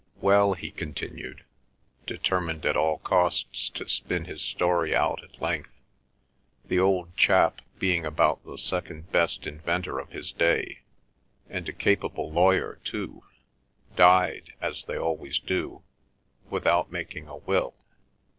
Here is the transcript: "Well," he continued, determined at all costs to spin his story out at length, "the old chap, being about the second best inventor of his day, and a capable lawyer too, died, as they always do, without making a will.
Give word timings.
"Well," 0.19 0.53
he 0.55 0.71
continued, 0.71 1.43
determined 2.07 2.65
at 2.65 2.75
all 2.75 2.97
costs 2.97 3.69
to 3.69 3.87
spin 3.87 4.25
his 4.25 4.41
story 4.41 4.95
out 4.95 5.23
at 5.23 5.39
length, 5.39 5.79
"the 6.65 6.79
old 6.79 7.15
chap, 7.15 7.61
being 7.77 8.03
about 8.03 8.43
the 8.43 8.57
second 8.57 9.11
best 9.11 9.45
inventor 9.45 9.99
of 9.99 10.09
his 10.09 10.31
day, 10.31 10.79
and 11.51 11.69
a 11.69 11.71
capable 11.71 12.31
lawyer 12.31 12.79
too, 12.83 13.21
died, 13.95 14.53
as 14.59 14.85
they 14.85 14.97
always 14.97 15.37
do, 15.37 15.83
without 16.49 16.91
making 16.91 17.27
a 17.27 17.37
will. 17.37 17.75